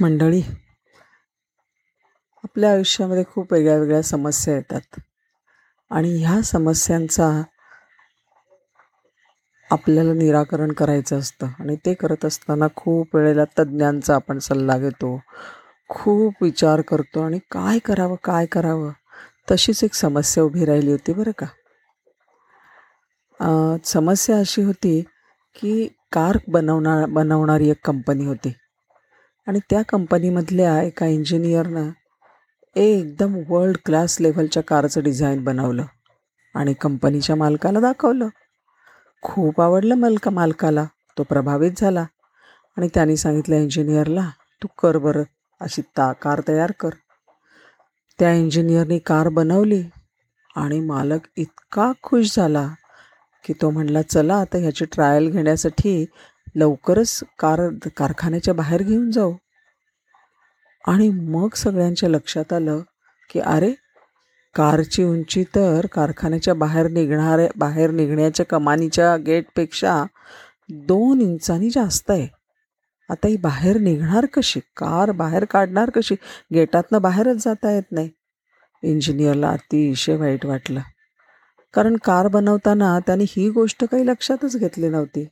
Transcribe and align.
मंडळी 0.00 0.40
आपल्या 2.44 2.70
आयुष्यामध्ये 2.72 3.24
खूप 3.24 3.52
वेगळ्या 3.52 3.76
वेगळ्या 3.78 4.02
समस्या 4.02 4.54
येतात. 4.54 4.98
आणि 5.90 6.16
ह्या 6.18 6.40
समस्यांचा 6.42 7.28
आपल्याला 9.70 10.12
निराकरण 10.12 10.72
करायचं 10.72 11.18
असतं. 11.18 11.46
आणि 11.60 11.76
ते 11.86 11.94
करत 11.94 12.24
असताना 12.24 12.66
खूप 12.76 13.16
वेळेला 13.16 13.44
तज्ज्ञांचा 13.58 14.14
आपण 14.14 14.38
सल्ला 14.38 14.78
घेतो. 14.78 15.18
खूप 15.88 16.42
विचार 16.42 16.80
करतो 16.80 17.22
आणि 17.22 17.38
काय 17.50 17.78
करावं 17.78 18.16
काय 18.24 18.46
करावं? 18.46 18.90
तशीच 19.50 19.84
एक 19.84 19.94
समस्या 19.94 20.44
उभी 20.44 20.64
राहिली 20.64 20.90
होती 20.90 21.12
बरं 21.12 21.32
का? 21.38 21.46
समस्या 23.84 24.38
अशी 24.38 24.62
होती 24.62 25.00
की 25.56 25.86
कार 26.12 26.38
बनवणार 26.48 27.06
बनवणारी 27.08 27.70
एक 27.70 27.80
कंपनी 27.84 28.24
होती. 28.24 28.52
आणि 29.46 29.58
त्या 29.70 29.82
कंपनीमधल्या 29.88 30.80
एका 30.82 31.06
इंजिनियरनं 31.06 31.90
एकदम 32.76 33.34
वर्ल्ड 33.48 33.76
क्लास 33.84 34.16
लेव्हलच्या 34.20 34.62
कारचं 34.62 35.02
डिझाईन 35.02 35.44
बनवलं 35.44 35.84
आणि 36.54 36.72
कंपनीच्या 36.72 37.36
मालकाला 37.36 37.80
दाखवलं. 37.80 38.28
खूप 39.22 39.60
आवडलं 39.60 39.94
मलक 39.94 40.28
मालकाला. 40.28 40.84
तो 41.18 41.22
प्रभावित 41.22 41.72
झाला 41.76 42.04
आणि 42.76 42.88
त्याने 42.94 43.16
सांगितलं 43.16 43.56
इंजिनियरला 43.56 44.28
तू 44.62 44.68
कर 44.82 44.98
बरं 44.98 45.22
अशी 45.60 45.82
ता 45.96 46.12
कार 46.12 46.40
तयार 46.48 46.72
कर. 46.80 46.90
त्या 48.18 48.32
इंजिनियरनी 48.32 48.98
कार 48.98 49.28
बनवली 49.28 49.82
आणि 50.56 50.80
मालक 50.80 51.26
इतका 51.36 51.90
खुश 52.02 52.36
झाला 52.36 52.68
की 53.44 53.52
तो 53.52 53.70
म्हणला 53.70 54.02
चला 54.02 54.36
आता 54.36 54.58
ह्याची 54.58 54.84
ट्रायल 54.84 55.30
घेण्यासाठी 55.30 56.04
लवकरच 56.54 57.24
कार 57.38 57.60
कारखान्याच्या 57.96 58.54
बाहेर 58.54 58.82
घेऊन 58.82 59.10
जाऊ. 59.10 59.34
आणि 60.86 61.08
मग 61.08 61.48
सगळ्यांच्या 61.56 62.08
लक्षात 62.08 62.52
आलं 62.52 62.80
की 63.30 63.40
अरे 63.40 63.72
कारची 64.54 65.04
उंची 65.04 65.44
तर 65.44 65.86
कारखान्याच्या 65.86 66.54
बाहेर 66.54 66.88
निघणाऱ्या 66.88 67.48
बाहेर 67.56 67.90
निघण्याच्या 67.90 68.46
कमानीच्या 68.46 69.16
गेटपेक्षा 69.16 70.04
दोन 70.68 71.20
इंचांनी 71.20 71.70
जास्त 71.70 72.10
आहे. 72.10 72.28
आता 73.10 73.26
ही 73.26 73.36
बाहेर 73.36 73.78
निघणार 73.78 74.26
कशी? 74.26 74.60
कार 74.60 75.10
बाहेर 75.10 75.44
काढणार 75.44 75.90
कशी? 75.90 76.14
गेटातनं 76.54 77.02
बाहेरच 77.02 77.44
जाता 77.44 77.70
येत 77.70 77.92
नाही. 77.92 78.10
इंजिनियरला 78.82 79.48
अतिशय 79.48 80.16
वाईट 80.16 80.46
वाटलं. 80.46 80.80
कारण 81.74 81.96
कार 81.96 82.28
बनवताना 82.28 82.98
त्याने 82.98 83.24
ही 83.28 83.50
गोष्ट 83.50 83.84
काही 83.84 84.06
लक्षातच 84.06 84.56
घेतली 84.56 84.88
नव्हती. 84.88 85.28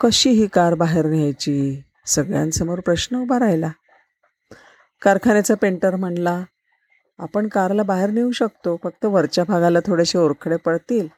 कशी 0.00 0.30
ही 0.30 0.46
कार 0.46 0.74
बाहेर 0.74 1.06
न्यायची? 1.06 1.82
सगळ्यांसमोर 2.06 2.80
प्रश्न 2.80 3.16
उभा 3.16 3.38
राहिला. 3.38 3.70
कारखान्याचा 5.02 5.54
पेंटर 5.54 5.96
म्हणला 5.96 6.44
आपण 7.18 7.48
कारला 7.48 7.82
बाहेर 7.82 8.10
नेऊ 8.10 8.30
शकतो 8.30 8.80
फक्त 8.82 9.04
वरच्या 9.04 9.44
भागाला 9.48 9.78
थोडेसे 9.86 10.18
ओरखडे 10.18 10.56
पडतील. 10.56 11.08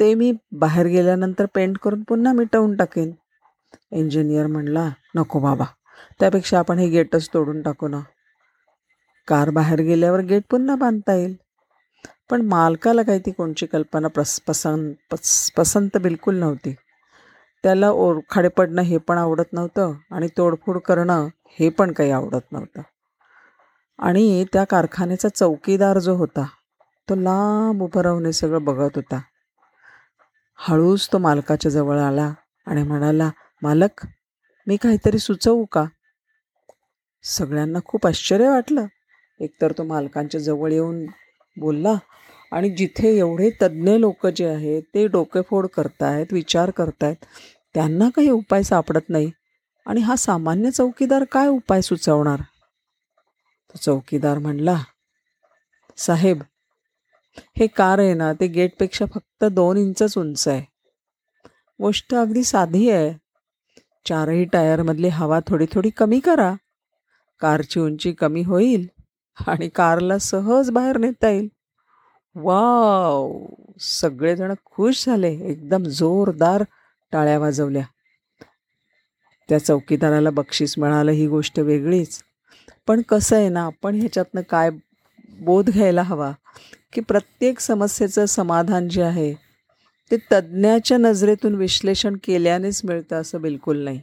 ते 0.00 0.14
मी 0.14 0.32
बाहेर 0.52 0.86
गेल्यानंतर 0.86 1.46
पेंट 1.54 1.78
करून 1.78 2.02
पुन्हा 2.02 2.32
मिटवून 2.32 2.76
टाकेन. 2.76 3.10
इंजिनियर 3.92 4.46
म्हणला 4.46 4.90
नको 5.14 5.38
बाबा 5.38 5.64
त्यापेक्षा 6.20 6.58
आपण 6.58 6.78
हे 6.78 6.88
गेटच 6.88 7.28
तोडून 7.34 7.62
टाकू 7.62 7.88
ना. 7.88 8.00
कार 9.28 9.50
बाहेर 9.50 9.80
गेल्यावर 9.80 10.20
गेट 10.20 10.42
पुन्हा 10.50 10.76
बांधता 10.76 11.14
येईल. 11.14 11.34
पण 12.30 12.40
मालकाला 12.40 13.02
काही 13.02 13.18
ती 13.18 13.30
कोणची 13.30 13.66
कल्पना 13.66 14.08
प्रस 14.08 14.40
पसंत 14.40 14.94
पस 15.10 15.50
पसंत 15.50 15.96
बिलकुल 15.96 16.36
नव्हती. 16.36 16.74
त्याला 17.64 17.90
ओरखाडे 17.90 18.48
पडणं 18.48 18.82
हे 18.82 18.98
पण 18.98 19.18
आवडत 19.18 19.52
नव्हतं 19.52 19.92
आणि 20.10 20.28
तोडफोड 20.36 20.78
करणं 20.78 21.28
हे 21.58 21.68
पण 21.68 21.92
काही 21.92 22.10
आवडत 22.10 22.52
नव्हतं. 22.52 22.82
आणि 23.98 24.44
त्या 24.52 24.64
कारखान्याचा 24.64 25.28
चौकीदार 25.28 25.98
जो 25.98 26.14
होता 26.14 26.46
तो 27.08 27.14
लांब 27.14 27.82
उभं 27.82 28.00
राहून 28.00 28.26
हे 28.26 28.32
सगळं 28.32 28.64
बघत 28.64 28.90
होता. 28.96 29.20
हळूच 30.56 31.08
तो 31.12 31.18
मालकाच्या 31.18 31.70
जवळ 31.70 31.98
आला 31.98 32.32
आणि 32.66 32.82
म्हणाला 32.82 33.30
मालक 33.62 34.06
मी 34.66 34.76
काहीतरी 34.76 35.18
सुचवू 35.18 35.64
का? 35.64 35.84
सगळ्यांना 37.22 37.78
खूप 37.84 38.06
आश्चर्य 38.06 38.48
वाटलं. 38.48 38.86
एकतर 39.40 39.72
तो 39.72 39.82
मालकांच्या 39.82 40.40
जवळ 40.40 40.72
येऊन 40.72 41.04
बोलला 41.56 41.94
आणि 42.52 42.70
जिथे 42.70 43.18
एवढे 43.18 43.50
तज्ज्ञ 43.62 43.96
लोक 43.96 44.26
जे 44.26 44.46
आहेत 44.46 44.82
ते 44.94 45.06
डोकेफोड 45.06 45.66
करतायत 45.66 46.32
विचार 46.32 46.70
करतायत 46.70 47.24
त्यांना 47.74 48.08
काही 48.10 48.30
उपाय 48.30 48.62
सापडत 48.62 49.08
नाही. 49.08 49.30
आणि 49.86 50.00
हा 50.00 50.16
सामान्य 50.16 50.70
चौकीदार 50.70 51.24
काय 51.24 51.48
उपाय 51.48 51.80
सुचवणार? 51.80 52.40
तो 52.40 53.78
चौकीदार 53.78 54.38
म्हणला 54.38 54.76
साहेब 55.96 56.42
हे 57.58 57.66
कार 57.66 57.98
आहे 57.98 58.14
ना 58.14 58.32
ते 58.32 58.46
गेटपेक्षा 58.46 59.06
फक्त 59.06 59.44
दोन 59.44 59.76
इंचच 59.76 60.18
उंच 60.18 60.48
आहे. 60.48 60.62
गोष्ट 61.80 62.14
अगदी 62.14 62.44
साधी 62.44 62.90
आहे. 62.90 63.12
चारही 64.06 64.44
टायरमधली 64.44 65.08
हवा 65.08 65.40
थोडी 65.40 65.66
थोडी 65.72 65.90
कमी 65.90 66.20
करा. 66.20 66.54
कारची 67.40 67.80
उंची 67.80 68.12
कमी 68.12 68.42
होईल 68.42 68.86
आणि 69.46 69.68
कारला 69.68 70.18
सहज 70.18 70.70
बाहेर 70.70 70.96
नेता 70.96 71.28
येईल. 71.28 71.48
वाव! 72.36 73.32
सगळेजण 73.80 74.52
खुश 74.66 75.04
झाले 75.06 75.30
एकदम 75.50 75.82
जोरदार 75.90 76.62
टाळ्या 77.12 77.38
वाजवल्या. 77.38 77.82
त्या 79.48 79.58
चौकीदाराला 79.58 80.30
बक्षीस 80.30 80.74
मिळालं 80.78 81.12
ही 81.12 81.26
गोष्ट 81.26 81.58
वेगळीच. 81.58 82.22
पण 82.88 83.02
कसं 83.08 83.36
आहे 83.36 83.48
ना 83.48 83.64
आपण 83.66 83.94
ह्याच्यातनं 83.94 84.40
काय 84.50 84.70
बोध 85.38 85.70
घ्यायला 85.70 86.02
हवा 86.02 86.30
की 86.92 87.00
प्रत्येक 87.00 87.60
समस्येचं 87.60 88.26
समाधान 88.26 88.88
जे 88.88 89.02
आहे 89.02 89.32
ते 90.10 90.16
तज्ज्ञाच्या 90.32 90.98
नजरेतून 90.98 91.54
विश्लेषण 91.54 92.16
केल्यानेच 92.24 92.80
मिळतं 92.84 93.20
असं 93.20 93.40
बिलकुल 93.42 93.84
नाही. 93.84 94.00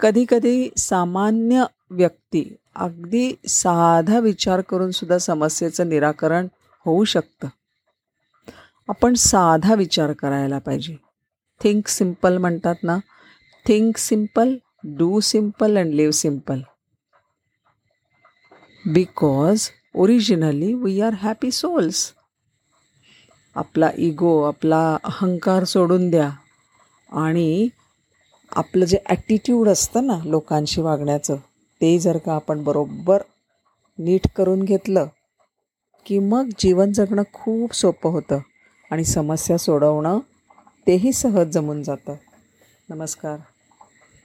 कधीकधी 0.00 0.68
सामान्य 0.78 1.64
व्यक्ती 1.90 2.44
अगदी 2.76 3.30
साधा 3.48 4.18
विचार 4.18 4.60
करून 4.60 4.90
सुद्धा 4.90 5.18
समस्येचं 5.18 5.88
निराकरण 5.88 6.46
होऊ 6.86 7.04
शकतं. 7.04 7.48
आपण 8.88 9.14
साधा 9.14 9.74
विचार 9.74 10.12
करायला 10.12 10.58
पाहिजे. 10.58 10.96
थिंक 11.60 11.88
सिंपल 11.88 12.36
म्हणतात 12.36 12.74
ना? 12.82 12.98
Think 13.66 13.96
simple 13.96 14.56
do 14.98 15.20
simple 15.20 15.76
and 15.78 15.94
live 15.94 16.12
simple 16.12 16.60
because 18.84 19.68
originally 19.94 20.72
we 20.74 21.00
are 21.00 21.14
happy 21.14 21.50
souls 21.50 22.12
आपला 23.56 23.90
इगो 23.96 24.40
आपला 24.42 24.82
अहंकार 25.04 25.64
सोडून 25.64 26.10
द्या. 26.10 26.30
आणि 27.12 27.68
आपलं 28.52 28.84
जे 28.84 28.98
ॲटिट्यूड 29.06 29.68
असतं 29.68 30.06
ना 30.06 30.18
लोकांशी 30.24 30.80
वागण्याचं 30.80 31.36
ते 31.80 31.98
जर 31.98 32.16
का 32.16 32.34
आपण 32.34 32.62
बरोबर 32.64 33.22
नीट 33.98 34.26
करून 34.36 34.62
घेतलं 34.62 35.06
की 36.06 36.18
मग 36.18 36.48
जीवन 36.58 36.92
जगणं 36.92 37.22
खूप 37.32 37.72
सोपं 37.72 38.10
होतं 38.10 38.38
आणि 38.90 39.04
समस्या 39.04 39.58
सोडवणं 39.58 40.18
तेही 40.86 41.12
सहज 41.12 41.48
जमून 41.48 41.82
जातं. 41.82 42.14
नमस्कार. 42.90 43.38